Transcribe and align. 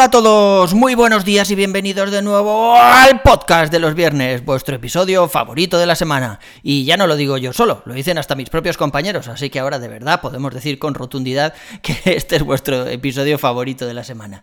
Hola 0.00 0.06
a 0.06 0.10
todos, 0.10 0.72
muy 0.72 0.94
buenos 0.94 1.26
días 1.26 1.50
y 1.50 1.54
bienvenidos 1.54 2.10
de 2.10 2.22
nuevo 2.22 2.74
al 2.74 3.20
podcast 3.20 3.70
de 3.70 3.78
los 3.78 3.94
viernes, 3.94 4.42
vuestro 4.42 4.74
episodio 4.74 5.28
favorito 5.28 5.78
de 5.78 5.84
la 5.84 5.94
semana. 5.94 6.40
Y 6.62 6.86
ya 6.86 6.96
no 6.96 7.06
lo 7.06 7.16
digo 7.16 7.36
yo 7.36 7.52
solo, 7.52 7.82
lo 7.84 7.92
dicen 7.92 8.16
hasta 8.16 8.34
mis 8.34 8.48
propios 8.48 8.78
compañeros, 8.78 9.28
así 9.28 9.50
que 9.50 9.60
ahora 9.60 9.78
de 9.78 9.88
verdad 9.88 10.22
podemos 10.22 10.54
decir 10.54 10.78
con 10.78 10.94
rotundidad 10.94 11.52
que 11.82 11.98
este 12.16 12.36
es 12.36 12.42
vuestro 12.42 12.86
episodio 12.86 13.36
favorito 13.36 13.84
de 13.84 13.92
la 13.92 14.02
semana. 14.02 14.42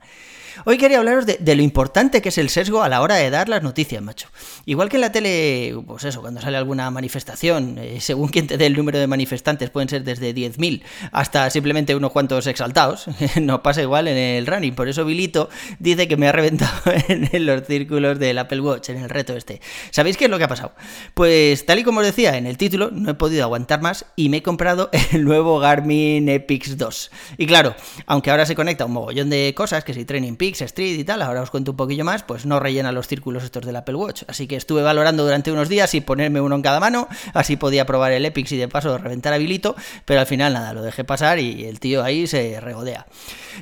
Hoy 0.66 0.78
quería 0.78 1.00
hablaros 1.00 1.26
de, 1.26 1.56
lo 1.56 1.62
importante 1.62 2.22
que 2.22 2.30
es 2.30 2.38
el 2.38 2.50
sesgo 2.50 2.84
a 2.84 2.90
la 2.90 3.02
hora 3.02 3.16
de 3.16 3.30
dar 3.30 3.50
las 3.50 3.64
noticias, 3.64 4.02
macho. 4.02 4.28
Igual 4.66 4.90
que 4.90 4.98
en 4.98 5.02
la 5.02 5.12
tele, 5.12 5.76
pues 5.86 6.04
eso, 6.04 6.22
cuando 6.22 6.42
sale 6.42 6.58
alguna 6.58 6.90
manifestación, 6.92 7.78
eh, 7.78 8.00
según 8.02 8.30
quien 8.30 8.48
te 8.48 8.58
dé 8.58 8.66
el 8.66 8.76
número 8.76 9.00
de 9.00 9.08
manifestantes, 9.08 9.70
pueden 9.70 9.90
ser 9.90 10.04
desde 10.04 10.34
10.000 10.34 10.82
hasta 11.12 11.50
simplemente 11.50 11.96
unos 11.96 12.12
cuantos 12.12 12.48
exaltados. 12.48 13.08
no 13.42 13.62
pasa 13.64 13.82
igual 13.82 14.08
en 14.08 14.18
el 14.18 14.48
running. 14.48 14.76
Por 14.76 14.90
eso 14.90 15.06
Bilito 15.06 15.50
dice 15.80 16.08
que 16.08 16.18
me 16.18 16.28
ha 16.28 16.32
reventado 16.32 16.72
en 17.08 17.46
los 17.46 17.66
círculos 17.66 18.20
del 18.20 18.38
Apple 18.38 18.62
Watch, 18.62 18.90
en 18.90 18.98
el 18.98 19.10
reto 19.10 19.36
este. 19.36 19.62
¿Sabéis 19.92 20.18
qué 20.18 20.26
es 20.26 20.32
lo 20.32 20.38
que 20.38 20.44
ha 20.46 20.50
pasado? 20.50 20.74
Pues 21.14 21.66
tal 21.66 21.80
y 21.80 21.84
como 21.84 22.00
os 22.00 22.06
decía 22.06 22.38
en 22.38 22.48
el 22.48 22.58
título, 22.58 22.90
no 22.92 23.12
he 23.12 23.14
podido 23.16 23.44
aguantar 23.44 23.82
más 23.82 24.06
y 24.16 24.30
me 24.30 24.38
he 24.38 24.44
comprado 24.44 24.90
el 25.12 25.24
nuevo 25.24 25.60
Garmin 25.60 26.30
Epix 26.30 26.78
2. 26.78 27.12
Y 27.38 27.46
claro, 27.46 27.76
aunque 28.06 28.32
ahora 28.32 28.46
se 28.46 28.56
conecta 28.56 28.86
un 28.86 28.94
mogollón 28.94 29.30
de 29.30 29.54
cosas, 29.56 29.84
que 29.84 29.94
si 29.94 30.06
Training 30.06 30.36
Street 30.56 31.00
y 31.00 31.04
tal, 31.04 31.22
ahora 31.22 31.42
os 31.42 31.52
cuento 31.52 31.72
un 31.72 31.78
poquillo 31.78 32.06
más, 32.06 32.24
pues 32.24 32.46
no 32.46 32.60
rellena 32.60 32.92
los 32.92 33.08
círculos 33.08 33.44
estos 33.44 33.66
del 33.66 33.76
Apple 33.76 33.96
Watch. 33.96 34.24
Así 34.28 34.48
que 34.48 34.56
estuve 34.56 34.82
valorando 34.82 35.24
durante 35.24 35.52
unos 35.52 35.70
días 35.70 35.94
y 35.94 36.02
ponerme 36.02 36.42
uno 36.42 36.56
en 36.56 36.62
cada 36.62 36.80
mano, 36.80 37.08
así 37.34 37.58
podía 37.58 37.86
probar 37.86 38.12
el 38.12 38.26
Epix 38.26 38.52
y 38.52 38.58
de 38.58 38.68
paso 38.68 38.98
reventar 38.98 39.34
habilito, 39.34 39.76
pero 40.06 40.20
al 40.20 40.28
final 40.28 40.54
nada, 40.54 40.74
lo 40.74 40.82
dejé 40.82 41.04
pasar 41.04 41.40
y 41.40 41.66
el 41.66 41.80
tío 41.80 42.04
ahí 42.04 42.28
se 42.28 42.60
regodea. 42.60 43.06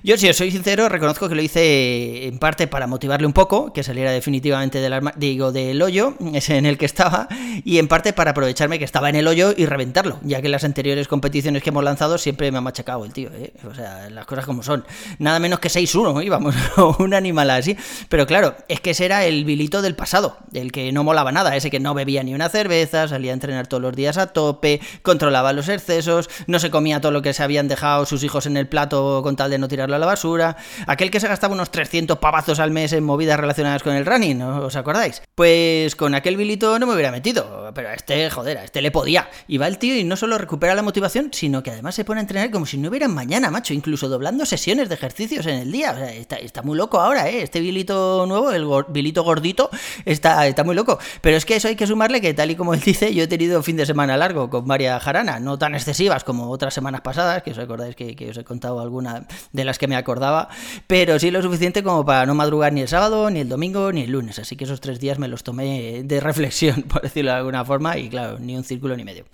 Yo, 0.03 0.17
si 0.17 0.27
os 0.27 0.35
soy 0.35 0.51
sincero, 0.51 0.89
reconozco 0.89 1.29
que 1.29 1.35
lo 1.35 1.41
hice 1.41 2.27
en 2.27 2.37
parte 2.37 2.67
para 2.67 2.88
motivarle 2.88 3.25
un 3.25 3.33
poco, 3.33 3.71
que 3.71 3.83
saliera 3.83 4.11
definitivamente 4.11 4.79
del, 4.79 5.11
digo, 5.15 5.51
del 5.51 5.81
hoyo 5.81 6.15
ese 6.33 6.57
en 6.57 6.65
el 6.65 6.77
que 6.77 6.85
estaba, 6.85 7.27
y 7.63 7.77
en 7.77 7.88
parte 7.88 8.13
para 8.13 8.31
aprovecharme 8.31 8.79
que 8.79 8.85
estaba 8.85 9.09
en 9.09 9.15
el 9.15 9.27
hoyo 9.27 9.53
y 9.55 9.65
reventarlo, 9.65 10.19
ya 10.23 10.41
que 10.41 10.47
en 10.47 10.51
las 10.51 10.63
anteriores 10.63 11.07
competiciones 11.07 11.63
que 11.63 11.69
hemos 11.69 11.83
lanzado 11.83 12.17
siempre 12.17 12.51
me 12.51 12.57
ha 12.57 12.61
machacado 12.61 13.05
el 13.05 13.13
tío, 13.13 13.29
¿eh? 13.33 13.53
o 13.69 13.73
sea, 13.73 14.09
las 14.09 14.25
cosas 14.25 14.45
como 14.45 14.63
son. 14.63 14.85
Nada 15.19 15.39
menos 15.39 15.59
que 15.59 15.69
6-1, 15.69 16.23
íbamos, 16.25 16.55
un 16.99 17.13
animal 17.13 17.49
así. 17.49 17.77
Pero 18.09 18.25
claro, 18.25 18.55
es 18.67 18.81
que 18.81 18.91
ese 18.91 19.05
era 19.05 19.25
el 19.25 19.45
bilito 19.45 19.81
del 19.81 19.95
pasado, 19.95 20.38
el 20.53 20.72
que 20.72 20.91
no 20.91 21.03
molaba 21.03 21.31
nada, 21.31 21.55
ese 21.55 21.69
que 21.69 21.80
no 21.80 21.94
bebía 21.94 22.23
ni 22.23 22.33
una 22.33 22.49
cerveza, 22.49 23.07
salía 23.07 23.31
a 23.31 23.33
entrenar 23.33 23.67
todos 23.67 23.81
los 23.81 23.95
días 23.95 24.17
a 24.17 24.27
tope, 24.27 24.81
controlaba 25.02 25.53
los 25.53 25.69
excesos, 25.69 26.30
no 26.47 26.59
se 26.59 26.69
comía 26.69 27.02
todo 27.02 27.11
lo 27.11 27.22
que 27.22 27.33
se 27.33 27.44
habían 27.44 27.67
dejado 27.67 28.05
sus 28.05 28.23
hijos 28.23 28.45
en 28.45 28.57
el 28.57 28.67
plato 28.67 29.22
con 29.23 29.35
tal 29.35 29.49
de 29.49 29.57
no 29.57 29.67
tirarlo 29.67 29.95
a 29.95 29.99
la 29.99 30.05
basura, 30.05 30.57
aquel 30.88 31.11
que 31.11 31.19
se 31.19 31.27
gastaba 31.27 31.53
unos 31.53 31.72
300 31.72 32.17
pavazos 32.19 32.59
al 32.59 32.72
mes 32.72 32.94
en 32.94 33.03
movidas 33.03 33.39
relacionadas 33.39 33.83
con 33.83 33.94
el 33.94 34.05
running, 34.05 34.38
¿no 34.38 34.66
os 34.66 34.75
acordáis? 34.75 35.22
Pues 35.35 35.95
con 35.95 36.16
aquel 36.16 36.38
bilito 36.38 36.79
no 36.79 36.88
me 36.88 36.94
hubiera 36.94 37.11
metido, 37.11 37.72
pero 37.73 37.89
a 37.89 37.94
este, 37.94 38.29
joder, 38.29 38.57
a 38.57 38.63
este 38.63 38.81
le 38.81 38.91
podía. 38.91 39.29
Y 39.47 39.57
va 39.57 39.67
el 39.67 39.77
tío 39.77 39.95
y 39.95 40.03
no 40.03 40.16
solo 40.16 40.38
recupera 40.38 40.75
la 40.75 40.81
motivación, 40.81 41.29
sino 41.31 41.63
que 41.63 41.72
además 41.72 41.95
se 41.95 42.05
pone 42.05 42.19
a 42.19 42.22
entrenar 42.22 42.52
como 42.52 42.66
si 42.66 42.77
no 42.77 42.89
hubiera 42.89 43.07
mañana, 43.07 43.52
macho, 43.52 43.73
incluso 43.73 44.09
doblando 44.09 44.45
sesiones 44.45 44.89
de 44.89 44.95
ejercicios 44.95 45.45
en 45.45 45.55
el 45.55 45.72
día. 45.72 45.91
O 45.91 45.95
sea, 45.95 46.13
está, 46.13 46.54
está 46.55 46.61
muy 46.61 46.77
loco 46.77 47.01
ahora, 47.01 47.29
¿eh? 47.29 47.41
Este 47.41 47.59
bilito 47.59 48.25
nuevo, 48.25 48.49
el 48.51 48.65
bilito 48.87 49.23
gordito, 49.23 49.69
está, 50.05 50.47
está 50.47 50.63
muy 50.63 50.73
loco. 50.73 50.97
Pero 51.19 51.35
es 51.35 51.43
que 51.43 51.57
eso 51.57 51.67
hay 51.67 51.75
que 51.75 51.85
sumarle 51.85 52.21
que, 52.21 52.33
tal 52.33 52.49
y 52.49 52.55
como 52.55 52.73
él 52.73 52.79
dice, 52.79 53.13
yo 53.13 53.23
he 53.23 53.27
tenido 53.27 53.61
fin 53.61 53.75
de 53.75 53.85
semana 53.85 54.16
largo 54.16 54.49
con 54.49 54.65
varias 54.65 55.03
jaranas, 55.03 55.41
no 55.41 55.57
tan 55.57 55.75
excesivas 55.75 56.23
como 56.23 56.49
otras 56.49 56.73
semanas 56.73 57.01
pasadas, 57.01 57.44
que 57.44 57.51
os 57.51 57.57
acordáis 57.57 57.97
que, 57.97 58.15
que 58.15 58.29
os 58.29 58.38
he 58.38 58.45
contado 58.45 58.79
alguna 58.79 59.27
de 59.51 59.65
las 59.65 59.77
que 59.77 59.89
me 59.89 59.97
acordaba, 59.97 60.47
pero 60.88 61.19
sí 61.19 61.29
lo 61.29 61.41
suficiente 61.41 61.83
como 61.83 62.05
para 62.05 62.25
no 62.25 62.35
madrugar 62.35 62.71
ni 62.71 62.79
el 62.79 62.88
sábado, 62.88 63.29
ni 63.29 63.41
el 63.41 63.49
domingo, 63.49 63.91
ni 63.91 64.03
el 64.03 64.11
lunes. 64.11 64.39
Así 64.39 64.55
que 64.55 64.63
esos 64.63 64.79
tres 64.79 65.01
días 65.01 65.19
me 65.19 65.27
los 65.27 65.44
tomé 65.44 66.03
de 66.05 66.19
reflexión, 66.21 66.83
por 66.88 67.01
decirlo 67.01 67.31
de 67.31 67.38
alguna 67.38 67.65
forma, 67.65 67.97
y 67.97 68.07
claro, 68.07 68.39
ni 68.39 68.55
un 68.55 68.63
círculo 68.63 68.95
ni 68.95 69.03
medio. 69.03 69.25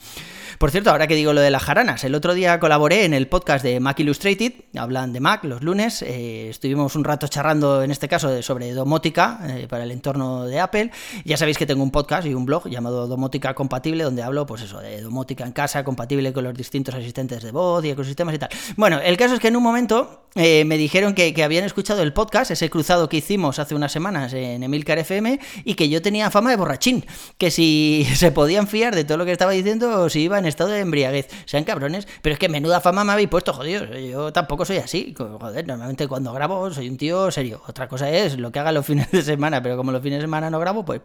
Por 0.61 0.69
cierto, 0.69 0.91
ahora 0.91 1.07
que 1.07 1.15
digo 1.15 1.33
lo 1.33 1.41
de 1.41 1.49
las 1.49 1.63
jaranas, 1.63 2.03
el 2.03 2.13
otro 2.13 2.35
día 2.35 2.59
colaboré 2.59 3.05
en 3.05 3.15
el 3.15 3.27
podcast 3.27 3.63
de 3.63 3.79
Mac 3.79 3.99
Illustrated, 3.99 4.53
hablan 4.77 5.11
de 5.11 5.19
Mac 5.19 5.43
los 5.43 5.63
lunes, 5.63 6.03
eh, 6.03 6.49
estuvimos 6.49 6.95
un 6.95 7.03
rato 7.03 7.10
charrando 7.17 7.83
en 7.83 7.91
este 7.91 8.07
caso 8.07 8.41
sobre 8.41 8.73
domótica 8.73 9.39
eh, 9.47 9.67
para 9.69 9.83
el 9.83 9.91
entorno 9.91 10.45
de 10.45 10.59
Apple. 10.59 10.91
Ya 11.25 11.38
sabéis 11.38 11.57
que 11.57 11.66
tengo 11.66 11.83
un 11.83 11.91
podcast 11.91 12.27
y 12.27 12.33
un 12.33 12.45
blog 12.45 12.67
llamado 12.67 13.07
Domótica 13.07 13.53
Compatible, 13.53 14.03
donde 14.03 14.23
hablo, 14.23 14.45
pues 14.45 14.61
eso, 14.61 14.79
de 14.79 15.01
domótica 15.01 15.45
en 15.45 15.51
casa, 15.51 15.83
compatible 15.83 16.33
con 16.33 16.44
los 16.44 16.53
distintos 16.53 16.95
asistentes 16.95 17.44
de 17.44 17.51
voz 17.51 17.83
y 17.85 17.89
ecosistemas 17.89 18.35
y 18.35 18.39
tal. 18.39 18.49
Bueno, 18.75 18.99
el 18.99 19.17
caso 19.17 19.35
es 19.35 19.39
que 19.39 19.47
en 19.47 19.55
un 19.55 19.63
momento 19.63 20.25
eh, 20.35 20.63
me 20.65 20.77
dijeron 20.77 21.13
que, 21.13 21.33
habían 21.43 21.63
escuchado 21.63 22.03
el 22.03 22.13
podcast, 22.13 22.51
ese 22.51 22.69
cruzado 22.69 23.09
que 23.09 23.17
hicimos 23.17 23.59
hace 23.59 23.75
unas 23.75 23.91
semanas 23.91 24.33
en 24.33 24.63
Emilcar 24.63 24.97
FM, 24.99 25.39
y 25.65 25.75
que 25.75 25.89
yo 25.89 26.01
tenía 26.01 26.31
fama 26.31 26.51
de 26.51 26.55
borrachín, 26.55 27.05
que 27.37 27.51
si 27.51 28.07
se 28.15 28.31
podían 28.31 28.67
fiar 28.67 28.95
de 28.95 29.03
todo 29.03 29.17
lo 29.17 29.25
que 29.25 29.31
estaba 29.31 29.51
diciendo, 29.51 30.09
si 30.09 30.21
iba 30.21 30.39
en 30.39 30.45
estado 30.45 30.69
de 30.69 30.79
embriaguez. 30.79 31.27
Sean 31.45 31.63
cabrones, 31.63 32.07
pero 32.21 32.33
es 32.33 32.39
que 32.39 32.49
menuda 32.49 32.81
fama 32.81 33.03
me 33.03 33.11
habéis 33.11 33.29
puesto, 33.29 33.53
jodidos. 33.53 33.89
Yo 34.09 34.31
tampoco 34.31 34.65
soy 34.65 34.77
así. 34.77 35.13
Joder, 35.17 35.67
normalmente 35.67 36.07
cuando 36.07 36.33
grabo 36.33 36.71
soy 36.71 36.89
un 36.89 36.97
tío 36.97 37.31
serio. 37.31 37.61
Otra 37.67 37.87
cosa 37.87 38.09
es 38.09 38.37
lo 38.37 38.51
que 38.51 38.59
haga 38.59 38.71
los 38.71 38.85
fines 38.85 39.11
de 39.11 39.21
semana, 39.21 39.61
pero 39.61 39.77
como 39.77 39.91
los 39.91 40.01
fines 40.01 40.19
de 40.19 40.23
semana 40.23 40.49
no 40.49 40.59
grabo, 40.59 40.85
pues 40.85 41.01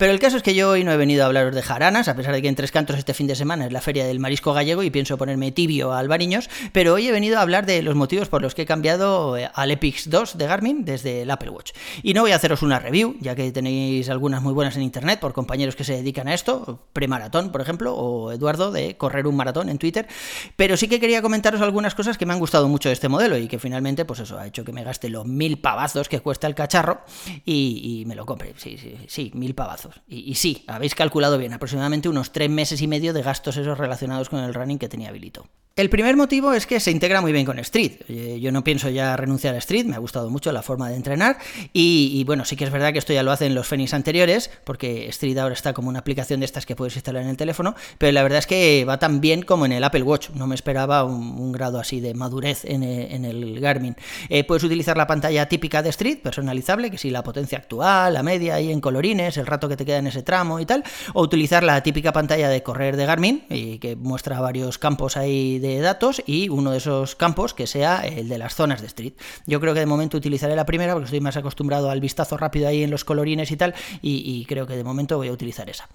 pero 0.00 0.12
el 0.12 0.18
caso 0.18 0.38
es 0.38 0.42
que 0.42 0.54
yo 0.54 0.70
hoy 0.70 0.82
no 0.82 0.92
he 0.92 0.96
venido 0.96 1.24
a 1.24 1.26
hablaros 1.26 1.54
de 1.54 1.60
jaranas, 1.60 2.08
a 2.08 2.16
pesar 2.16 2.32
de 2.32 2.40
que 2.40 2.48
en 2.48 2.54
Tres 2.54 2.72
Cantos 2.72 2.96
este 2.96 3.12
fin 3.12 3.26
de 3.26 3.34
semana 3.34 3.66
es 3.66 3.72
la 3.72 3.82
feria 3.82 4.06
del 4.06 4.18
marisco 4.18 4.54
gallego 4.54 4.82
y 4.82 4.88
pienso 4.88 5.18
ponerme 5.18 5.52
tibio 5.52 5.92
a 5.92 5.98
albariños, 5.98 6.48
pero 6.72 6.94
hoy 6.94 7.06
he 7.06 7.12
venido 7.12 7.36
a 7.36 7.42
hablar 7.42 7.66
de 7.66 7.82
los 7.82 7.94
motivos 7.94 8.28
por 8.28 8.40
los 8.40 8.54
que 8.54 8.62
he 8.62 8.64
cambiado 8.64 9.36
eh, 9.36 9.50
al 9.52 9.70
Epix 9.70 10.08
2 10.08 10.38
de 10.38 10.46
Garmin 10.46 10.86
desde 10.86 11.20
el 11.20 11.30
Apple 11.30 11.50
Watch. 11.50 11.72
Y 12.02 12.14
no 12.14 12.22
voy 12.22 12.32
a 12.32 12.36
haceros 12.36 12.62
una 12.62 12.78
review, 12.78 13.18
ya 13.20 13.34
que 13.34 13.52
tenéis 13.52 14.08
algunas 14.08 14.40
muy 14.40 14.54
buenas 14.54 14.74
en 14.74 14.84
internet 14.84 15.20
por 15.20 15.34
compañeros 15.34 15.76
que 15.76 15.84
se 15.84 15.92
dedican 15.92 16.28
a 16.28 16.32
esto, 16.32 16.86
premaratón, 16.94 17.52
por 17.52 17.60
ejemplo, 17.60 17.94
o 17.94 18.32
Eduardo 18.32 18.72
de 18.72 18.96
correr 18.96 19.26
un 19.26 19.36
maratón 19.36 19.68
en 19.68 19.76
Twitter, 19.76 20.08
pero 20.56 20.78
sí 20.78 20.88
que 20.88 20.98
quería 20.98 21.20
comentaros 21.20 21.60
algunas 21.60 21.94
cosas 21.94 22.16
que 22.16 22.24
me 22.24 22.32
han 22.32 22.38
gustado 22.38 22.68
mucho 22.68 22.88
de 22.88 22.94
este 22.94 23.10
modelo 23.10 23.36
y 23.36 23.48
que 23.48 23.58
finalmente, 23.58 24.06
pues 24.06 24.20
eso, 24.20 24.38
ha 24.38 24.46
hecho 24.46 24.64
que 24.64 24.72
me 24.72 24.82
gaste 24.82 25.10
los 25.10 25.26
mil 25.26 25.58
pavazos 25.58 26.08
que 26.08 26.20
cuesta 26.20 26.46
el 26.46 26.54
cacharro 26.54 27.02
y, 27.44 28.04
me 28.06 28.14
lo 28.14 28.24
compre. 28.24 28.54
Sí, 28.56 28.78
sí, 28.78 28.96
sí, 29.06 29.30
mil 29.34 29.54
pavazos. 29.54 29.89
Y, 30.06 30.34
sí, 30.34 30.64
habéis 30.66 30.94
calculado 30.94 31.38
bien, 31.38 31.52
aproximadamente 31.52 32.08
unos 32.08 32.32
tres 32.32 32.50
meses 32.50 32.82
y 32.82 32.86
medio 32.86 33.12
de 33.12 33.22
gastos 33.22 33.56
esos 33.56 33.78
relacionados 33.78 34.28
con 34.28 34.40
el 34.40 34.54
running 34.54 34.78
que 34.78 34.88
tenía 34.88 35.08
habilito. 35.08 35.46
El 35.76 35.88
primer 35.88 36.16
motivo 36.16 36.52
es 36.52 36.66
que 36.66 36.80
se 36.80 36.90
integra 36.90 37.20
muy 37.20 37.32
bien 37.32 37.46
con 37.46 37.58
Street. 37.60 37.92
Yo 38.40 38.50
no 38.50 38.64
pienso 38.64 38.90
ya 38.90 39.16
renunciar 39.16 39.54
a 39.54 39.58
Street, 39.58 39.86
me 39.86 39.94
ha 39.94 40.00
gustado 40.00 40.28
mucho 40.28 40.50
la 40.50 40.62
forma 40.62 40.90
de 40.90 40.96
entrenar 40.96 41.38
y, 41.72 42.24
bueno, 42.24 42.44
sí 42.44 42.56
que 42.56 42.64
es 42.64 42.72
verdad 42.72 42.92
que 42.92 42.98
esto 42.98 43.12
ya 43.12 43.22
lo 43.22 43.30
hacen 43.30 43.54
los 43.54 43.68
Fenix 43.68 43.94
anteriores, 43.94 44.50
porque 44.64 45.08
Street 45.08 45.38
ahora 45.38 45.54
está 45.54 45.72
como 45.72 45.88
una 45.88 46.00
aplicación 46.00 46.40
de 46.40 46.46
estas 46.46 46.66
que 46.66 46.74
puedes 46.74 46.96
instalar 46.96 47.22
en 47.22 47.28
el 47.28 47.36
teléfono, 47.36 47.76
pero 47.98 48.10
la 48.12 48.22
verdad 48.24 48.40
es 48.40 48.46
que 48.48 48.84
va 48.84 48.98
tan 48.98 49.20
bien 49.20 49.42
como 49.42 49.64
en 49.64 49.72
el 49.72 49.84
Apple 49.84 50.02
Watch. 50.02 50.30
No 50.30 50.48
me 50.48 50.56
esperaba 50.56 51.04
un, 51.04 51.52
grado 51.52 51.78
así 51.78 52.00
de 52.00 52.14
madurez 52.14 52.64
en, 52.64 52.82
eh, 52.82 53.14
el 53.14 53.60
Garmin. 53.60 53.96
Eh, 54.28 54.44
puedes 54.44 54.64
utilizar 54.64 54.96
la 54.96 55.06
pantalla 55.06 55.48
típica 55.48 55.82
de 55.82 55.90
Street, 55.90 56.18
personalizable, 56.18 56.90
que 56.90 56.98
si 56.98 57.10
la 57.10 57.22
potencia 57.22 57.58
actual, 57.58 58.14
la 58.14 58.22
media 58.24 58.60
y 58.60 58.72
en 58.72 58.80
colorines, 58.80 59.36
el 59.36 59.46
rato 59.46 59.68
que 59.68 59.76
te 59.76 59.86
queda 59.86 59.98
en 59.98 60.08
ese 60.08 60.22
tramo 60.24 60.58
y 60.58 60.66
tal, 60.66 60.82
o 61.14 61.22
utilizar 61.22 61.62
la 61.62 61.80
típica 61.82 62.12
pantalla 62.12 62.48
de 62.48 62.62
correr 62.62 62.96
de 62.96 63.06
Garmin, 63.06 63.44
y 63.48 63.78
que 63.78 63.94
muestra 63.94 64.40
varios 64.40 64.76
campos 64.76 65.16
ahí 65.16 65.59
de 65.60 65.80
datos 65.80 66.22
y 66.26 66.48
uno 66.48 66.72
de 66.72 66.78
esos 66.78 67.14
campos 67.14 67.54
que 67.54 67.66
sea 67.66 68.06
el 68.06 68.28
de 68.28 68.38
las 68.38 68.54
zonas 68.54 68.80
de 68.80 68.86
street. 68.86 69.12
Yo 69.46 69.60
creo 69.60 69.74
que 69.74 69.80
de 69.80 69.86
momento 69.86 70.16
utilizaré 70.16 70.56
la 70.56 70.66
primera 70.66 70.94
porque 70.94 71.06
estoy 71.06 71.20
más 71.20 71.36
acostumbrado 71.36 71.90
al 71.90 72.00
vistazo 72.00 72.36
rápido 72.36 72.68
ahí 72.68 72.82
en 72.82 72.90
los 72.90 73.04
colorines 73.04 73.50
y 73.50 73.56
tal 73.56 73.74
y, 74.02 74.44
creo 74.46 74.66
que 74.66 74.76
de 74.76 74.84
momento 74.84 75.16
voy 75.16 75.28
a 75.28 75.32
utilizar 75.32 75.68
esa. 75.70 75.88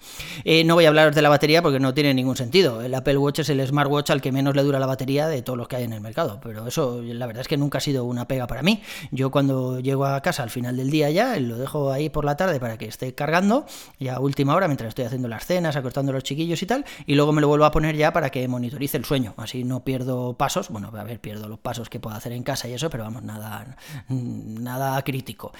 Eh, 0.44 0.64
no 0.64 0.74
voy 0.74 0.86
a 0.86 0.88
hablaros 0.88 1.14
de 1.14 1.22
la 1.22 1.28
batería 1.28 1.62
porque 1.62 1.80
no 1.80 1.92
tiene 1.92 2.14
ningún 2.14 2.36
sentido. 2.36 2.80
El 2.80 2.94
Apple 2.94 3.18
Watch 3.18 3.40
es 3.40 3.48
el 3.48 3.66
smartwatch 3.66 4.10
al 4.10 4.22
que 4.22 4.32
menos 4.32 4.54
le 4.54 4.62
dura 4.62 4.78
la 4.78 4.86
batería 4.86 5.28
de 5.28 5.42
todos 5.42 5.58
los 5.58 5.68
que 5.68 5.76
hay 5.76 5.84
en 5.84 5.92
el 5.92 6.00
mercado, 6.00 6.40
pero 6.42 6.66
eso 6.66 7.02
la 7.02 7.26
verdad 7.26 7.42
es 7.42 7.48
que 7.48 7.56
nunca 7.56 7.78
ha 7.78 7.80
sido 7.80 8.04
una 8.04 8.28
pega 8.28 8.46
para 8.46 8.62
mí. 8.62 8.82
Yo 9.10 9.30
cuando 9.30 9.80
llego 9.80 10.06
a 10.06 10.20
casa 10.22 10.42
al 10.42 10.50
final 10.50 10.76
del 10.76 10.90
día 10.90 11.10
ya 11.10 11.38
lo 11.38 11.58
dejo 11.58 11.90
ahí 11.92 12.08
por 12.08 12.24
la 12.24 12.36
tarde 12.36 12.60
para 12.60 12.78
que 12.78 12.86
esté 12.86 13.14
cargando 13.14 13.66
ya 13.98 14.14
a 14.14 14.20
última 14.20 14.54
hora 14.54 14.68
mientras 14.68 14.88
estoy 14.88 15.04
haciendo 15.04 15.28
las 15.28 15.46
cenas, 15.46 15.76
acostando 15.76 16.12
a 16.12 16.14
los 16.14 16.22
chiquillos 16.22 16.62
y 16.62 16.66
tal, 16.66 16.84
y 17.06 17.14
luego 17.14 17.32
me 17.32 17.40
lo 17.40 17.48
vuelvo 17.48 17.64
a 17.64 17.70
poner 17.70 17.96
ya 17.96 18.12
para 18.12 18.30
que 18.30 18.46
monitorice 18.48 18.96
el 18.96 19.04
sueño. 19.04 19.34
Así 19.36 19.55
no 19.64 19.84
pierdo 19.84 20.34
pasos. 20.34 20.68
Bueno, 20.68 20.90
a 20.94 21.04
ver, 21.04 21.20
pierdo 21.20 21.48
los 21.48 21.58
pasos 21.58 21.88
que 21.88 22.00
puedo 22.00 22.16
hacer 22.16 22.32
en 22.32 22.42
casa 22.42 22.68
y 22.68 22.74
eso, 22.74 22.90
pero 22.90 23.04
vamos, 23.04 23.22
nada, 23.22 23.76
nada 24.08 25.02
crítico. 25.02 25.52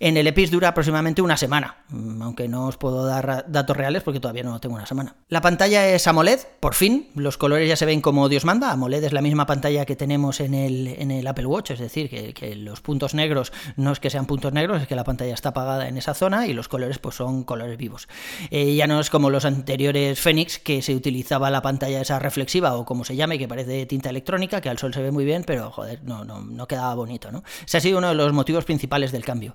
En 0.00 0.16
el 0.16 0.26
EPIS 0.26 0.50
dura 0.50 0.68
aproximadamente 0.68 1.22
una 1.22 1.36
semana, 1.36 1.76
mm, 1.88 2.22
aunque 2.22 2.48
no 2.48 2.66
os 2.66 2.76
puedo 2.76 3.04
dar 3.04 3.44
datos 3.48 3.76
reales 3.76 4.02
porque 4.02 4.20
todavía 4.20 4.42
no 4.42 4.60
tengo 4.60 4.74
una 4.74 4.86
semana. 4.86 5.16
La 5.28 5.40
pantalla 5.40 5.88
es 5.88 6.06
AMOLED, 6.06 6.40
por 6.60 6.74
fin, 6.74 7.10
los 7.14 7.38
colores 7.38 7.68
ya 7.68 7.76
se 7.76 7.86
ven 7.86 8.00
como 8.00 8.28
Dios 8.28 8.44
manda. 8.44 8.70
AMOLED 8.70 9.04
es 9.04 9.12
la 9.12 9.22
misma 9.22 9.46
pantalla 9.46 9.84
que 9.84 9.96
tenemos 9.96 10.40
en 10.40 10.54
el, 10.54 10.88
en 10.88 11.10
el 11.10 11.26
Apple 11.26 11.46
Watch, 11.46 11.72
es 11.72 11.78
decir, 11.78 12.08
que, 12.08 12.52
los 12.56 12.80
puntos 12.80 13.14
negros 13.14 13.52
no 13.76 13.92
es 13.92 14.00
que 14.00 14.10
sean 14.10 14.26
puntos 14.26 14.52
negros, 14.52 14.82
es 14.82 14.88
que 14.88 14.94
la 14.94 15.04
pantalla 15.04 15.32
está 15.32 15.50
apagada 15.50 15.88
en 15.88 15.96
esa 15.96 16.14
zona 16.14 16.46
y 16.46 16.52
los 16.52 16.68
colores 16.68 16.98
pues 16.98 17.14
son 17.14 17.44
colores 17.44 17.78
vivos. 17.78 18.08
Eh, 18.50 18.74
ya 18.74 18.86
no 18.86 19.00
es 19.00 19.10
como 19.10 19.30
los 19.30 19.44
anteriores 19.44 20.20
Phoenix 20.20 20.58
que 20.58 20.82
se 20.82 20.94
utilizaba 20.94 21.50
la 21.50 21.62
pantalla 21.62 22.00
esa 22.00 22.18
reflexiva 22.18 22.74
o 22.74 22.84
como 22.84 23.04
se 23.04 23.16
llame, 23.16 23.38
que 23.42 23.48
parece 23.48 23.86
tinta 23.86 24.10
electrónica, 24.10 24.60
que 24.60 24.68
al 24.68 24.78
sol 24.78 24.94
se 24.94 25.02
ve 25.02 25.10
muy 25.10 25.24
bien, 25.24 25.44
pero 25.44 25.70
joder, 25.70 26.02
no, 26.04 26.24
no, 26.24 26.40
no 26.40 26.66
quedaba 26.66 26.94
bonito, 26.94 27.30
¿no? 27.32 27.42
Ese 27.66 27.78
ha 27.78 27.80
sido 27.80 27.98
uno 27.98 28.08
de 28.08 28.14
los 28.14 28.32
motivos 28.32 28.64
principales 28.64 29.12
del 29.12 29.24
cambio. 29.24 29.54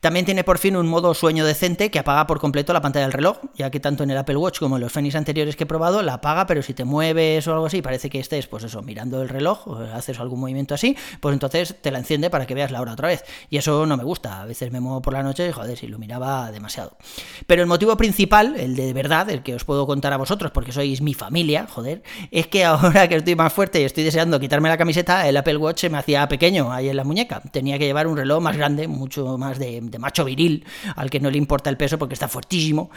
También 0.00 0.26
tiene 0.26 0.44
por 0.44 0.58
fin 0.58 0.76
un 0.76 0.86
modo 0.86 1.14
sueño 1.14 1.46
decente 1.46 1.90
que 1.90 1.98
apaga 1.98 2.26
por 2.26 2.38
completo 2.38 2.72
la 2.72 2.82
pantalla 2.82 3.06
del 3.06 3.12
reloj, 3.12 3.38
ya 3.54 3.70
que 3.70 3.80
tanto 3.80 4.04
en 4.04 4.10
el 4.10 4.18
Apple 4.18 4.36
Watch 4.36 4.58
como 4.58 4.76
en 4.76 4.82
los 4.82 4.92
Phoenix 4.92 5.14
anteriores 5.14 5.56
que 5.56 5.64
he 5.64 5.66
probado 5.66 6.02
la 6.02 6.14
apaga, 6.14 6.46
pero 6.46 6.62
si 6.62 6.74
te 6.74 6.84
mueves 6.84 7.48
o 7.48 7.52
algo 7.52 7.66
así, 7.66 7.80
parece 7.80 8.10
que 8.10 8.20
estés, 8.20 8.46
pues 8.46 8.64
eso, 8.64 8.82
mirando 8.82 9.22
el 9.22 9.28
reloj, 9.28 9.66
o 9.66 9.78
haces 9.78 10.20
algún 10.20 10.40
movimiento 10.40 10.74
así, 10.74 10.96
pues 11.20 11.32
entonces 11.32 11.76
te 11.80 11.90
la 11.90 11.98
enciende 11.98 12.28
para 12.28 12.46
que 12.46 12.54
veas 12.54 12.70
la 12.70 12.80
hora 12.80 12.92
otra 12.92 13.08
vez. 13.08 13.24
Y 13.48 13.56
eso 13.56 13.86
no 13.86 13.96
me 13.96 14.04
gusta. 14.04 14.42
A 14.42 14.44
veces 14.44 14.70
me 14.70 14.80
muevo 14.80 15.00
por 15.00 15.14
la 15.14 15.22
noche 15.22 15.48
y 15.48 15.52
joder, 15.52 15.76
se 15.78 15.86
iluminaba 15.86 16.50
demasiado. 16.52 16.96
Pero 17.46 17.62
el 17.62 17.68
motivo 17.68 17.96
principal, 17.96 18.56
el 18.56 18.76
de 18.76 18.92
verdad, 18.92 19.30
el 19.30 19.42
que 19.42 19.54
os 19.54 19.64
puedo 19.64 19.86
contar 19.86 20.12
a 20.12 20.16
vosotros, 20.16 20.52
porque 20.52 20.72
sois 20.72 21.00
mi 21.00 21.14
familia, 21.14 21.66
joder, 21.70 22.02
es 22.30 22.46
que 22.46 22.64
ahora 22.64 23.08
que 23.08 23.13
estoy 23.16 23.34
más 23.34 23.52
fuerte 23.52 23.80
y 23.80 23.84
estoy 23.84 24.04
deseando 24.04 24.38
quitarme 24.40 24.68
la 24.68 24.76
camiseta, 24.76 25.28
el 25.28 25.36
Apple 25.36 25.56
Watch 25.56 25.80
se 25.80 25.90
me 25.90 25.98
hacía 25.98 26.26
pequeño 26.28 26.72
ahí 26.72 26.88
en 26.88 26.96
la 26.96 27.04
muñeca. 27.04 27.40
Tenía 27.50 27.78
que 27.78 27.86
llevar 27.86 28.06
un 28.06 28.16
reloj 28.16 28.42
más 28.42 28.56
grande, 28.56 28.88
mucho 28.88 29.38
más 29.38 29.58
de, 29.58 29.80
macho 29.98 30.24
viril, 30.24 30.64
al 30.96 31.10
que 31.10 31.20
no 31.20 31.30
le 31.30 31.38
importa 31.38 31.70
el 31.70 31.76
peso 31.76 31.98
porque 31.98 32.14
está 32.14 32.28
fuertísimo. 32.28 32.90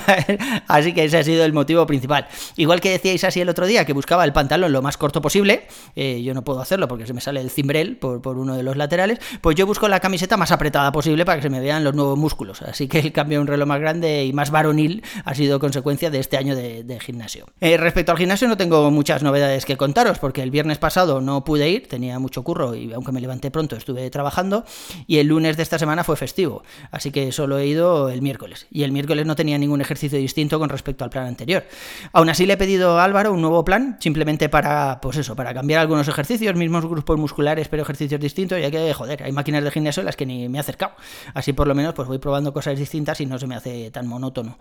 así 0.68 0.92
que 0.92 1.04
ese 1.04 1.18
ha 1.18 1.24
sido 1.24 1.44
el 1.44 1.52
motivo 1.52 1.86
principal. 1.86 2.26
Igual 2.56 2.80
que 2.80 2.90
decíais 2.90 3.24
así 3.24 3.40
el 3.40 3.48
otro 3.48 3.66
día, 3.66 3.84
que 3.84 3.92
buscaba 3.92 4.24
el 4.24 4.32
pantalón 4.32 4.72
lo 4.72 4.82
más 4.82 4.96
corto 4.96 5.20
posible, 5.20 5.66
eh, 5.96 6.22
yo 6.22 6.34
no 6.34 6.42
puedo 6.42 6.60
hacerlo 6.60 6.88
porque 6.88 7.06
se 7.06 7.12
me 7.12 7.20
sale 7.20 7.40
el 7.40 7.50
cimbrel 7.50 7.96
por, 7.96 8.20
por 8.22 8.38
uno 8.38 8.56
de 8.56 8.62
los 8.62 8.76
laterales, 8.76 9.18
pues 9.40 9.56
yo 9.56 9.66
busco 9.66 9.88
la 9.88 10.00
camiseta 10.00 10.36
más 10.36 10.52
apretada 10.52 10.92
posible 10.92 11.24
para 11.24 11.36
que 11.36 11.42
se 11.42 11.50
me 11.50 11.60
vean 11.60 11.84
los 11.84 11.94
nuevos 11.94 12.18
músculos. 12.18 12.62
Así 12.62 12.88
que 12.88 12.98
el 12.98 13.12
cambio 13.12 13.38
a 13.38 13.42
un 13.42 13.46
reloj 13.46 13.68
más 13.68 13.80
grande 13.80 14.24
y 14.24 14.32
más 14.32 14.50
varonil 14.50 15.02
ha 15.24 15.34
sido 15.34 15.58
consecuencia 15.58 16.10
de 16.10 16.18
este 16.18 16.36
año 16.36 16.54
de, 16.56 16.98
gimnasio. 17.00 17.46
Eh, 17.60 17.76
respecto 17.76 18.12
al 18.12 18.18
gimnasio 18.18 18.48
no 18.48 18.56
tengo 18.56 18.90
muchas 18.90 19.22
novedades 19.22 19.43
que 19.64 19.76
contaros 19.76 20.18
porque 20.18 20.42
el 20.42 20.50
viernes 20.50 20.78
pasado 20.78 21.20
no 21.20 21.44
pude 21.44 21.68
ir, 21.68 21.88
tenía 21.88 22.18
mucho 22.18 22.42
curro 22.42 22.74
y 22.74 22.92
aunque 22.92 23.12
me 23.12 23.20
levanté 23.20 23.50
pronto 23.50 23.76
estuve 23.76 24.10
trabajando 24.10 24.64
y 25.06 25.18
el 25.18 25.28
lunes 25.28 25.56
de 25.56 25.62
esta 25.62 25.78
semana 25.78 26.04
fue 26.04 26.16
festivo, 26.16 26.62
así 26.90 27.10
que 27.10 27.32
solo 27.32 27.58
he 27.58 27.66
ido 27.66 28.08
el 28.08 28.22
miércoles 28.22 28.66
y 28.70 28.82
el 28.82 28.92
miércoles 28.92 29.26
no 29.26 29.36
tenía 29.36 29.58
ningún 29.58 29.80
ejercicio 29.80 30.18
distinto 30.18 30.58
con 30.58 30.68
respecto 30.68 31.04
al 31.04 31.10
plan 31.10 31.26
anterior. 31.26 31.64
Aún 32.12 32.28
así 32.28 32.46
le 32.46 32.54
he 32.54 32.56
pedido 32.56 32.98
a 32.98 33.04
Álvaro 33.04 33.32
un 33.32 33.40
nuevo 33.40 33.64
plan 33.64 33.96
simplemente 34.00 34.48
para, 34.48 35.00
pues 35.00 35.16
eso, 35.16 35.36
para 35.36 35.54
cambiar 35.54 35.80
algunos 35.80 36.08
ejercicios, 36.08 36.54
mismos 36.54 36.86
grupos 36.86 37.18
musculares 37.18 37.68
pero 37.68 37.82
ejercicios 37.82 38.20
distintos 38.20 38.60
ya 38.60 38.70
que, 38.70 38.92
joder, 38.92 39.22
hay 39.22 39.32
máquinas 39.32 39.62
de 39.64 39.70
gimnasio 39.70 40.00
en 40.00 40.06
las 40.06 40.16
que 40.16 40.26
ni 40.26 40.48
me 40.48 40.58
he 40.58 40.60
acercado. 40.60 40.94
Así 41.34 41.52
por 41.52 41.66
lo 41.66 41.74
menos 41.74 41.94
pues 41.94 42.08
voy 42.08 42.18
probando 42.18 42.52
cosas 42.52 42.78
distintas 42.78 43.20
y 43.20 43.26
no 43.26 43.38
se 43.38 43.46
me 43.46 43.54
hace 43.54 43.90
tan 43.90 44.06
monótono. 44.06 44.58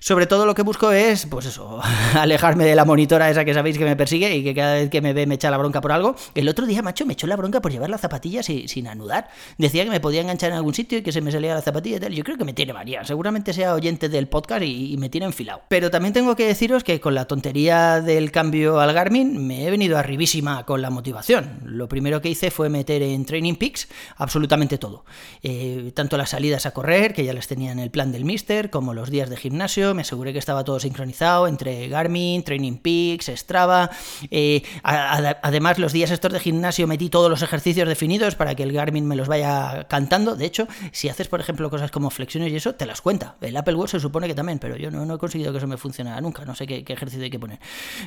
Sobre 0.00 0.26
todo 0.26 0.46
lo 0.46 0.54
que 0.54 0.62
busco 0.62 0.92
es, 0.92 1.26
pues 1.26 1.46
eso, 1.46 1.80
alejarme 2.14 2.64
de 2.64 2.74
la 2.74 2.84
monitora 2.84 3.30
esa 3.30 3.44
que 3.44 3.54
sabéis 3.54 3.78
que 3.78 3.84
me 3.84 3.96
persigue 3.96 4.15
y 4.16 4.42
que 4.42 4.54
cada 4.54 4.74
vez 4.74 4.90
que 4.90 5.00
me 5.00 5.12
ve 5.12 5.26
me 5.26 5.36
echa 5.36 5.50
la 5.50 5.58
bronca 5.58 5.80
por 5.80 5.92
algo. 5.92 6.16
El 6.34 6.48
otro 6.48 6.66
día, 6.66 6.82
macho, 6.82 7.06
me 7.06 7.12
echó 7.12 7.26
la 7.26 7.36
bronca 7.36 7.60
por 7.60 7.72
llevar 7.72 7.90
la 7.90 7.98
zapatilla 7.98 8.42
sin, 8.42 8.86
anudar. 8.86 9.28
Decía 9.58 9.84
que 9.84 9.90
me 9.90 10.00
podía 10.00 10.20
enganchar 10.20 10.50
en 10.50 10.56
algún 10.56 10.74
sitio 10.74 10.98
y 10.98 11.02
que 11.02 11.12
se 11.12 11.20
me 11.20 11.30
salía 11.30 11.54
la 11.54 11.62
zapatilla 11.62 11.96
y 11.96 12.00
tal. 12.00 12.14
Yo 12.14 12.24
creo 12.24 12.36
que 12.36 12.44
me 12.44 12.52
tiene 12.52 12.72
varía. 12.72 13.04
Seguramente 13.04 13.52
sea 13.52 13.74
oyente 13.74 14.08
del 14.08 14.28
podcast 14.28 14.62
y, 14.62 14.96
me 14.96 15.08
tiene 15.08 15.26
enfilado. 15.26 15.62
Pero 15.68 15.90
también 15.90 16.14
tengo 16.14 16.36
que 16.36 16.46
deciros 16.46 16.84
que 16.84 17.00
con 17.00 17.14
la 17.14 17.26
tontería 17.26 18.00
del 18.00 18.30
cambio 18.30 18.80
al 18.80 18.92
Garmin 18.92 19.46
me 19.46 19.66
he 19.66 19.70
venido 19.70 19.98
arribísima 19.98 20.64
con 20.64 20.80
la 20.82 20.90
motivación. 20.90 21.60
Lo 21.64 21.88
primero 21.88 22.20
que 22.20 22.30
hice 22.30 22.50
fue 22.50 22.68
meter 22.68 23.02
en 23.02 23.24
Training 23.24 23.54
Peaks 23.56 23.88
absolutamente 24.16 24.78
todo. 24.78 25.04
Eh, 25.42 25.92
tanto 25.94 26.16
las 26.16 26.30
salidas 26.30 26.66
a 26.66 26.70
correr, 26.72 27.12
que 27.12 27.24
ya 27.24 27.32
las 27.32 27.46
tenía 27.46 27.72
en 27.72 27.78
el 27.78 27.90
plan 27.90 28.12
del 28.12 28.24
Mister, 28.24 28.70
como 28.70 28.94
los 28.94 29.10
días 29.10 29.30
de 29.30 29.36
gimnasio, 29.36 29.94
me 29.94 30.02
aseguré 30.02 30.32
que 30.32 30.38
estaba 30.38 30.64
todo 30.64 30.80
sincronizado 30.80 31.48
entre 31.48 31.88
Garmin, 31.88 32.42
Training 32.42 32.78
Peaks, 32.78 33.30
Strava. 33.34 33.90
Eh, 34.30 34.62
además, 34.82 35.78
los 35.78 35.92
días 35.92 36.10
estos 36.10 36.32
de 36.32 36.40
gimnasio 36.40 36.86
metí 36.86 37.08
todos 37.08 37.30
los 37.30 37.42
ejercicios 37.42 37.88
definidos 37.88 38.34
para 38.34 38.54
que 38.54 38.62
el 38.62 38.72
Garmin 38.72 39.06
me 39.06 39.16
los 39.16 39.28
vaya 39.28 39.86
cantando. 39.88 40.36
De 40.36 40.44
hecho, 40.44 40.66
si 40.92 41.08
haces, 41.08 41.28
por 41.28 41.40
ejemplo, 41.40 41.70
cosas 41.70 41.90
como 41.90 42.10
flexiones 42.10 42.52
y 42.52 42.56
eso, 42.56 42.74
te 42.74 42.86
las 42.86 43.00
cuenta. 43.00 43.36
El 43.40 43.56
Apple 43.56 43.74
Watch 43.74 43.90
se 43.90 44.00
supone 44.00 44.26
que 44.26 44.34
también, 44.34 44.58
pero 44.58 44.76
yo 44.76 44.90
no, 44.90 45.14
he 45.14 45.18
conseguido 45.18 45.52
que 45.52 45.58
eso 45.58 45.66
me 45.66 45.76
funcionara 45.76 46.20
nunca. 46.20 46.44
No 46.44 46.54
sé 46.54 46.66
qué, 46.66 46.84
ejercicio 46.86 47.24
hay 47.24 47.30
que 47.30 47.38
poner. 47.38 47.58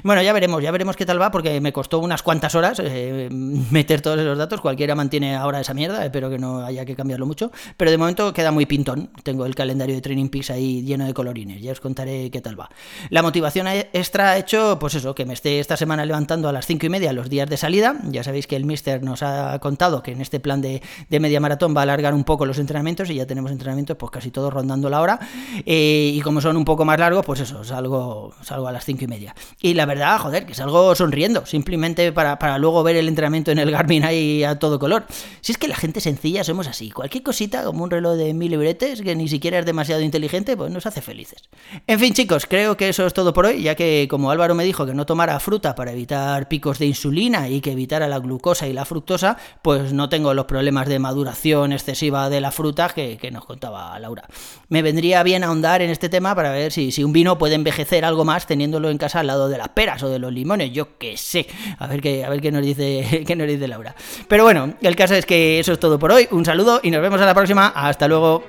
Bueno, 0.03 0.21
ya 0.21 0.33
veremos, 0.33 0.61
ya 0.61 0.71
veremos 0.71 0.95
qué 0.95 1.05
tal 1.05 1.21
va, 1.21 1.31
porque 1.31 1.59
me 1.61 1.73
costó 1.73 1.99
unas 1.99 2.23
cuantas 2.23 2.55
horas 2.55 2.81
eh, 2.83 3.29
meter 3.31 4.01
todos 4.01 4.19
esos 4.19 4.37
datos. 4.37 4.61
Cualquiera 4.61 4.95
mantiene 4.95 5.35
ahora 5.35 5.59
esa 5.59 5.73
mierda, 5.73 6.03
espero 6.03 6.29
que 6.29 6.37
no 6.37 6.63
haya 6.65 6.85
que 6.85 6.95
cambiarlo 6.95 7.25
mucho. 7.25 7.51
Pero 7.77 7.91
de 7.91 7.97
momento 7.97 8.33
queda 8.33 8.51
muy 8.51 8.65
pintón. 8.65 9.11
Tengo 9.23 9.45
el 9.45 9.55
calendario 9.55 9.95
de 9.95 10.01
Training 10.01 10.29
Peaks 10.29 10.51
ahí 10.51 10.83
lleno 10.83 11.05
de 11.05 11.13
colorines. 11.13 11.61
Ya 11.61 11.71
os 11.71 11.79
contaré 11.79 12.29
qué 12.31 12.41
tal 12.41 12.59
va. 12.59 12.69
La 13.09 13.21
motivación 13.21 13.67
extra 13.67 14.31
ha 14.31 14.37
hecho, 14.37 14.77
pues 14.79 14.95
eso, 14.95 15.15
que 15.15 15.25
me 15.25 15.33
esté 15.33 15.59
esta 15.59 15.77
semana 15.77 15.88
levantando 15.97 16.49
a 16.49 16.51
las 16.51 16.65
cinco 16.65 16.85
y 16.85 16.89
media 16.89 17.13
los 17.13 17.29
días 17.29 17.49
de 17.49 17.57
salida. 17.57 17.95
Ya 18.05 18.23
sabéis 18.23 18.47
que 18.47 18.55
el 18.55 18.65
Mister 18.65 19.03
nos 19.03 19.23
ha 19.23 19.57
contado 19.59 20.03
que 20.03 20.11
en 20.11 20.21
este 20.21 20.39
plan 20.39 20.61
de, 20.61 20.81
media 21.09 21.39
maratón 21.39 21.75
va 21.75 21.81
a 21.81 21.83
alargar 21.83 22.13
un 22.13 22.23
poco 22.23 22.45
los 22.45 22.59
entrenamientos 22.59 23.09
y 23.09 23.15
ya 23.15 23.25
tenemos 23.25 23.51
entrenamientos 23.51 23.97
pues 23.97 24.11
casi 24.11 24.31
todos 24.31 24.53
rondando 24.53 24.89
la 24.89 25.01
hora. 25.01 25.19
Eh, 25.65 26.11
y 26.13 26.21
como 26.21 26.41
son 26.41 26.57
un 26.57 26.65
poco 26.65 26.85
más 26.85 26.99
largos, 26.99 27.25
pues 27.25 27.39
eso, 27.41 27.63
salgo, 27.63 28.33
salgo 28.41 28.67
a 28.67 28.71
las 28.71 28.85
cinco 28.85 29.03
y 29.03 29.07
media. 29.07 29.35
Y 29.61 29.73
la 29.73 29.85
verdad, 29.85 30.17
joder, 30.19 30.45
que 30.45 30.53
salgo 30.53 30.95
sonriendo, 30.95 31.45
simplemente 31.45 32.11
para, 32.11 32.39
para 32.39 32.57
luego 32.57 32.83
ver 32.83 32.95
el 32.95 33.07
entrenamiento 33.07 33.51
en 33.51 33.59
el 33.59 33.71
Garmin 33.71 34.03
ahí 34.03 34.43
a 34.43 34.59
todo 34.59 34.79
color. 34.79 35.05
Si 35.41 35.51
es 35.51 35.57
que 35.57 35.67
la 35.67 35.75
gente 35.75 36.01
sencilla 36.01 36.43
somos 36.43 36.67
así, 36.67 36.91
cualquier 36.91 37.23
cosita 37.23 37.63
como 37.63 37.83
un 37.83 37.91
reloj 37.91 38.15
de 38.15 38.33
mil 38.33 38.51
libretes 38.51 39.01
que 39.01 39.15
ni 39.15 39.27
siquiera 39.27 39.59
es 39.59 39.65
demasiado 39.65 40.01
inteligente, 40.01 40.55
pues 40.55 40.71
nos 40.71 40.85
hace 40.85 41.01
felices. 41.01 41.49
En 41.87 41.99
fin, 41.99 42.13
chicos, 42.13 42.45
creo 42.45 42.77
que 42.77 42.89
eso 42.89 43.05
es 43.05 43.13
todo 43.13 43.33
por 43.33 43.45
hoy, 43.45 43.61
ya 43.61 43.75
que 43.75 44.07
como 44.09 44.31
Álvaro 44.31 44.55
me 44.55 44.63
dijo 44.63 44.85
que 44.85 44.93
no 44.93 45.05
tomara 45.05 45.39
fruta 45.39 45.75
para 45.79 45.93
evitar 45.93 46.49
picos 46.49 46.77
de 46.77 46.87
insulina 46.87 47.47
y 47.47 47.61
que 47.61 47.71
evitara 47.71 48.09
la 48.09 48.19
glucosa 48.19 48.67
y 48.67 48.73
la 48.73 48.83
fructosa, 48.83 49.37
pues 49.61 49.93
no 49.93 50.09
tengo 50.09 50.33
los 50.33 50.43
problemas 50.43 50.89
de 50.89 50.99
maduración 50.99 51.71
excesiva 51.71 52.29
de 52.29 52.41
la 52.41 52.51
fruta 52.51 52.89
que, 52.89 53.17
nos 53.31 53.45
contaba 53.45 53.97
Laura. 53.97 54.25
Me 54.67 54.81
vendría 54.81 55.23
bien 55.23 55.45
ahondar 55.45 55.81
en 55.81 55.89
este 55.89 56.09
tema 56.09 56.35
para 56.35 56.51
ver 56.51 56.73
si, 56.73 56.91
si 56.91 57.01
un 57.05 57.13
vino 57.13 57.37
puede 57.37 57.55
envejecer 57.55 58.03
algo 58.03 58.25
más 58.25 58.45
teniéndolo 58.45 58.89
en 58.89 58.97
casa 58.97 59.21
al 59.21 59.27
lado 59.27 59.47
de 59.47 59.57
las 59.57 59.69
peras 59.69 60.03
o 60.03 60.09
de 60.09 60.19
los 60.19 60.33
limones, 60.33 60.73
yo 60.73 60.97
qué 60.97 61.15
sé. 61.15 61.47
A 61.77 61.87
ver 61.87 62.01
qué, 62.01 62.25
a 62.25 62.29
ver 62.29 62.41
qué 62.41 62.51
nos 62.51 62.61
dice, 62.61 63.23
qué 63.25 63.37
nos 63.37 63.47
dice 63.47 63.65
Laura. 63.69 63.95
Pero 64.27 64.43
bueno, 64.43 64.73
el 64.81 64.97
caso 64.97 65.15
es 65.15 65.25
que 65.25 65.61
eso 65.61 65.71
es 65.71 65.79
todo 65.79 65.97
por 65.97 66.11
hoy. 66.11 66.27
Un 66.31 66.43
saludo 66.43 66.81
y 66.83 66.91
nos 66.91 67.01
vemos 67.01 67.21
a 67.21 67.25
la 67.25 67.33
próxima. 67.33 67.67
Hasta 67.67 68.09
luego. 68.09 68.43